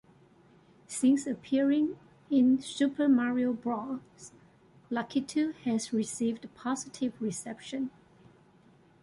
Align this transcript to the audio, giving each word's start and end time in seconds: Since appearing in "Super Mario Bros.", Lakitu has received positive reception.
Since 0.87 1.27
appearing 1.27 1.95
in 2.31 2.59
"Super 2.59 3.07
Mario 3.07 3.53
Bros.", 3.53 4.31
Lakitu 4.89 5.53
has 5.57 5.93
received 5.93 6.49
positive 6.55 7.13
reception. 7.21 7.91